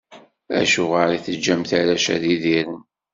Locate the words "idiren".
2.33-2.81